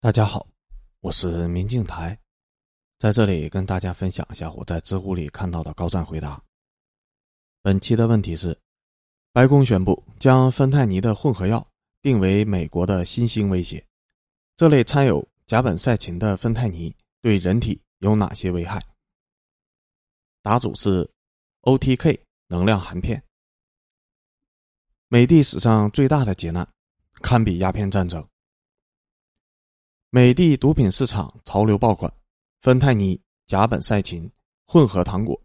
[0.00, 0.46] 大家好，
[1.00, 2.16] 我是明镜台，
[3.00, 6.40] 在这里跟大家分享一下我在知乎里看到的高赞回答。
[7.62, 8.56] 本期的问题是：
[9.32, 11.66] 白宫宣布将芬太尼的混合药
[12.00, 13.84] 定为美国的新兴威胁，
[14.54, 18.80] 这类掺有甲苯噻嗪的芬太尼对人体有哪些危害？
[20.42, 21.10] 答主是
[21.62, 23.20] OTK 能量含片。
[25.08, 26.64] 美帝史上最大的劫难，
[27.14, 28.24] 堪比鸦片战争。
[30.10, 32.10] 美的毒品市场潮流爆款，
[32.62, 34.30] 芬太尼、甲苯噻嗪
[34.66, 35.38] 混合糖果，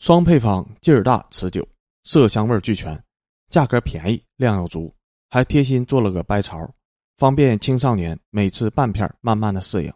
[0.00, 1.66] 双配方劲儿大持久，
[2.02, 3.02] 色香味俱全，
[3.48, 4.94] 价格便宜，量又足，
[5.30, 6.58] 还贴心做了个掰槽，
[7.16, 9.90] 方便青少年每次半片慢慢的适应。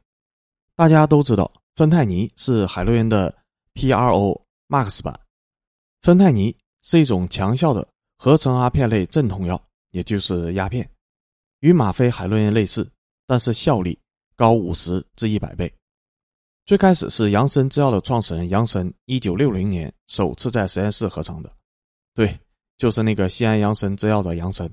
[0.75, 3.37] 大家都知道，芬太尼是海洛因的
[3.75, 5.21] PRO Max 版，
[6.01, 10.89] 芬太尼是一种强效的合成阿片类镇痛药，也就是鸦片，
[11.61, 12.91] 与吗啡、海洛因类似。
[13.27, 13.99] 但是效力
[14.37, 15.73] 高五十至一百倍。
[16.67, 21.53] 最开始是杨森制药的创始人杨森，一九六零年首次在实验室合成的，
[22.15, 22.39] 对，
[22.79, 24.73] 就是那个西安杨森制药的杨森。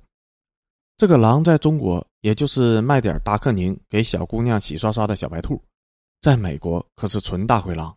[0.95, 5.61] 这个狼在中国，也就是卖点达克宁给小姑娘洗刷刷的小白兔，
[6.22, 7.94] 在美国可是纯大灰狼。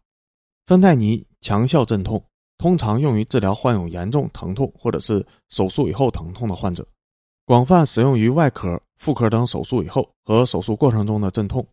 [0.66, 2.20] 芬太尼强效镇痛，
[2.58, 6.84] 通常用于治疗患有严重疼痛或者是手术以后疼痛的患者。
[7.44, 11.66] 广泛使用于外科、妇科等手术以后和手术过程中的镇痛。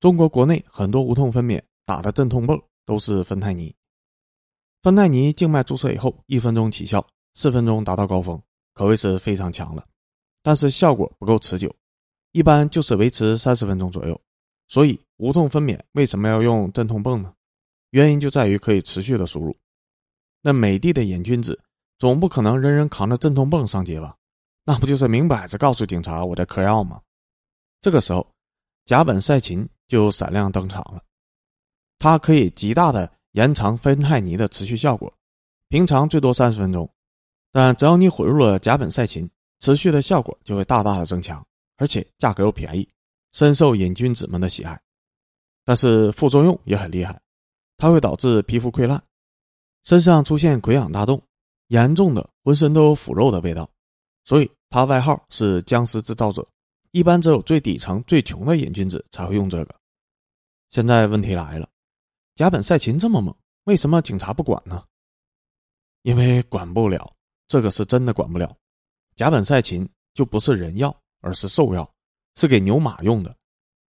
[0.00, 3.72] 中国国内很多无痛分娩打的镇痛泵都是芬太尼。
[4.82, 8.42] 芬太尼静脉注射以后，一分钟起效，四分钟达到高峰，
[8.74, 9.86] 可谓是非常强了。
[10.42, 11.72] 但是效果不够持久，
[12.32, 14.20] 一般就是维持三十分钟左右。
[14.66, 17.32] 所以无痛分娩为什么要用镇痛泵呢？
[17.90, 19.56] 原因就在于可以持续的输入。
[20.42, 21.56] 那美帝的瘾君子
[21.98, 24.16] 总不可能人人扛着镇痛泵上街吧？
[24.68, 27.00] 那不就是明摆着告诉警察我在嗑药吗？
[27.80, 28.30] 这个时候，
[28.84, 31.02] 甲苯噻嗪就闪亮登场了。
[31.98, 35.10] 它可以极大的延长芬太尼的持续效果，
[35.70, 36.86] 平常最多三十分钟，
[37.50, 39.26] 但只要你混入了甲苯噻嗪，
[39.60, 41.42] 持续的效果就会大大的增强，
[41.78, 42.86] 而且价格又便宜，
[43.32, 44.78] 深受瘾君子们的喜爱。
[45.64, 47.18] 但是副作用也很厉害，
[47.78, 49.02] 它会导致皮肤溃烂，
[49.84, 51.22] 身上出现溃疡大洞，
[51.68, 53.66] 严重的浑身都有腐肉的味道。
[54.26, 56.46] 所以，他外号是“僵尸制造者”，
[56.92, 59.74] 一般只有最底层、最穷的瘾君子才会用这个。
[60.70, 61.68] 现在问题来了，
[62.34, 63.34] 甲苯噻嗪这么猛，
[63.64, 64.84] 为什么警察不管呢？
[66.02, 67.12] 因为管不了，
[67.48, 68.54] 这个是真的管不了。
[69.16, 71.90] 甲苯噻嗪就不是人药，而是兽药，
[72.36, 73.34] 是给牛马用的，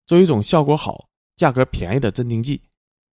[0.07, 2.61] 作为一种效果好、价格便宜的镇定剂。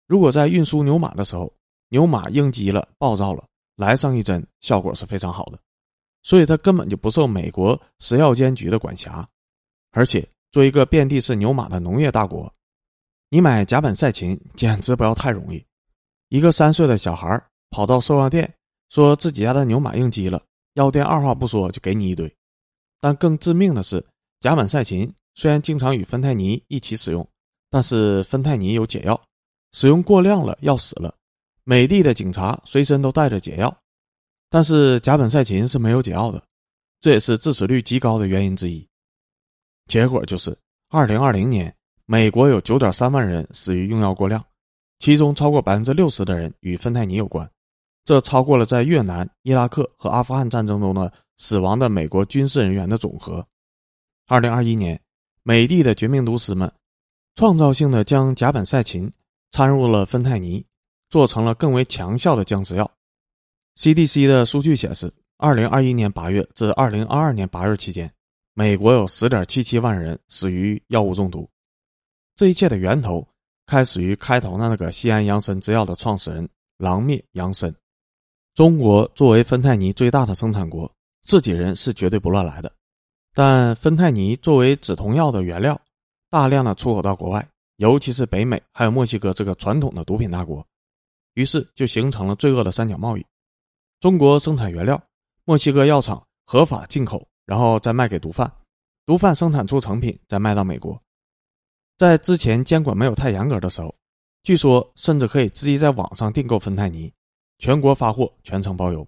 [0.07, 1.53] 如果在运输牛马的时候，
[1.89, 5.59] 牛马应激了、暴躁了，来上一针，效果是非常好的。
[6.23, 9.27] 所以它根本就不受美国食药监局的管辖，
[9.93, 12.53] 而且作为一个遍地是牛马的农业大国，
[13.31, 15.65] 你买甲苯噻嗪简直不要太容易。
[16.29, 18.53] 一个三岁的小孩跑到兽药店，
[18.91, 20.43] 说自己家的牛马应激了，
[20.75, 22.31] 药店二话不说就给你一堆。
[23.01, 24.05] 但更致命的是，
[24.41, 27.27] 甲苯噻嗪虽然经常与芬太尼一起使用，
[27.71, 29.19] 但是芬太尼有解药，
[29.73, 31.15] 使用过量了要死了。
[31.65, 33.75] 美帝的警察随身都带着解药。
[34.51, 36.43] 但是甲苯噻嗪是没有解药的，
[37.01, 38.87] 这也是致死率极高的原因之一。
[39.87, 40.57] 结果就是，
[40.89, 41.75] 二零二零年，
[42.07, 44.43] 美国有九点三万人死于用药过量，
[44.99, 47.51] 其中超过百分之六十的人与芬太尼有关，
[48.05, 53.47] 这超过了在越南、伊拉克和阿富汗战争中的死亡的美国军事人员的总和。
[54.27, 54.99] 二零二一年，
[55.43, 56.71] 美帝的绝命毒师们，
[57.35, 59.11] 创造性的将甲苯噻嗪
[59.51, 60.65] 掺入了芬太尼，
[61.11, 62.91] 做成了更为强效的僵尸药。
[63.79, 68.13] CDC 的数据显示，二零二一年八月至二零二二年八月期间，
[68.53, 71.49] 美国有十点七七万人死于药物中毒。
[72.35, 73.25] 这一切的源头
[73.67, 77.73] 开始于开头的那个西安杨森制药的创始人狼灭杨森。
[78.53, 82.73] 中国作为芬太尼最大的生产国，自己人是绝对不乱来的。
[83.33, 85.81] 但芬太尼作为止痛药的原料，
[86.31, 90.67] 大量的出口到国外，尤其是北美还有墨西哥这个传统的毒品大国，
[91.35, 93.25] 于是就形成了罪恶的三角贸易。
[94.01, 95.03] 中国生产原料，
[95.45, 98.49] 墨西哥药厂合法进口，然后再卖给毒贩，
[99.05, 101.03] 毒贩生产出成品再卖到美国。
[101.97, 103.93] 在之前监管没有太严格的时候，
[104.45, 107.13] 据说甚至可以直接在网上订购芬太尼，
[107.59, 109.05] 全国发货，全程包邮。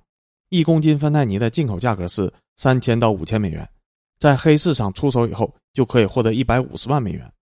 [0.49, 3.71] 一公斤芬太尼的进口价格是三千到五千美元，
[4.19, 7.33] 在黑市上出手以后就可以获得一百五十万美元。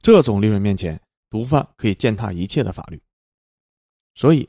[0.00, 1.00] 这种利润面前，
[1.30, 3.02] 毒贩可以践踏一切的法律。
[4.14, 4.48] 所以。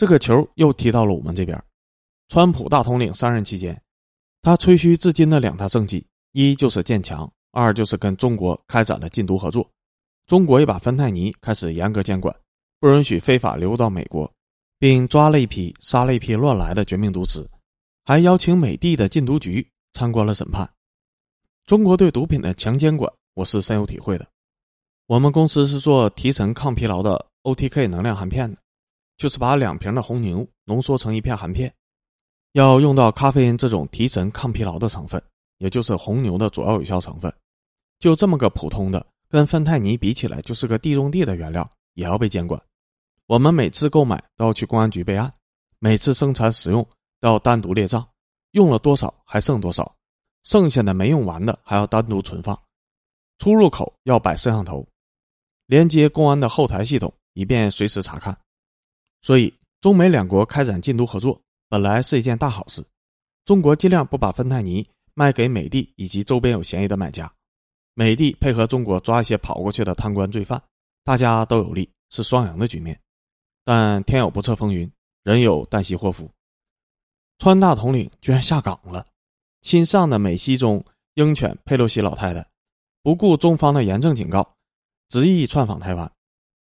[0.00, 1.62] 这个球又踢到了我们这边。
[2.28, 3.78] 川普大统领上任期间，
[4.40, 6.02] 他吹嘘至今的两大政绩，
[6.32, 9.70] 一就是建墙，二就是跟中国开展了禁毒合作，
[10.26, 12.34] 中国也把芬太尼开始严格监管，
[12.78, 14.32] 不允许非法流入到美国，
[14.78, 17.46] 并抓了一批、杀了一批乱来的绝命毒师，
[18.06, 20.66] 还邀请美帝的禁毒局参观了审判。
[21.66, 24.26] 中国对毒品的强监管，我是深有体会的。
[25.08, 28.56] 我们公司是做提神抗疲劳的 OTK 能量含片的，
[29.20, 31.70] 就是把两瓶的红牛浓缩成一片含片。
[32.52, 35.22] 要用到咖啡因这种提神抗疲劳的成分，
[35.58, 37.30] 也就是红牛的主要有效成分，
[37.98, 42.58] 就这么个普通的，跟芬太尼比起来就是个地中地的原料，也要被监管。
[43.26, 45.30] 我们每次购买都要去公安局备案，
[45.80, 46.84] 每次生产使用
[47.20, 48.08] 要单独列账，
[48.52, 49.94] 用了多少还剩多少，
[50.44, 52.58] 剩下的没用完的还要单独存放。
[53.36, 54.88] 出入口要摆摄像头，
[55.66, 58.34] 连接公安的后台系统，以便随时查看。
[59.22, 61.40] 所以，中美两国开展禁毒合作。
[61.68, 62.84] 本来是一件大好事，
[63.44, 64.84] 中国尽量不把芬太尼
[65.14, 67.32] 卖给美帝以及周边有嫌疑的买家，
[67.94, 70.60] 美帝配合中国抓一些跑过去的贪官罪犯，
[71.04, 73.00] 大家都有利，是双赢的局面。
[73.64, 74.90] 但天有不测风云，
[75.22, 76.28] 人有旦夕祸福，
[77.38, 79.06] 川大统领居然下岗了，
[79.62, 80.84] 新上的美西中
[81.14, 82.44] 鹰犬佩洛西老太太
[83.04, 84.56] 不顾中方的严正警告，
[85.08, 86.10] 执意窜访台湾，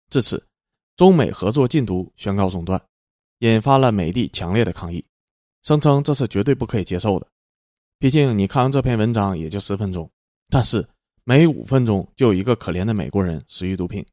[0.09, 0.43] 至此，
[0.97, 2.81] 中美合作禁毒宣告中断。
[3.39, 5.05] 引发了美帝强烈的抗议，
[5.63, 7.27] 声称这是绝对不可以接受的。
[7.99, 10.11] 毕竟你看完这篇文章也就十分钟，
[10.49, 10.87] 但是
[11.25, 14.07] 每五分钟就有一个可怜的美国人死于毒品。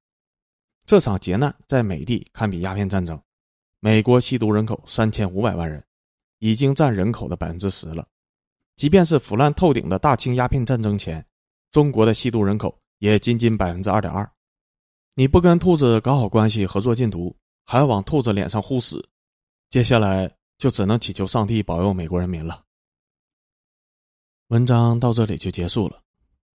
[0.86, 3.18] 这场劫难在美帝堪比鸦片战争。
[3.80, 5.82] 美国吸毒人口三千五百万人，
[6.40, 8.06] 已经占人口的百分之十了。
[8.76, 11.24] 即便是腐烂透顶的大清鸦片战争前，
[11.72, 14.30] 中国的吸毒人口也仅仅百分之二点二。
[15.14, 17.36] 你不跟兔子搞好关系，合作禁毒，
[17.66, 19.10] 还往兔子脸上呼死。
[19.70, 22.64] 接下来就只能祈求上帝保佑美国人民了。
[24.48, 26.02] 文章到这里就结束了，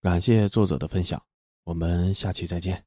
[0.02, 1.22] 感谢作者的分享，
[1.64, 2.82] 我们下期再见。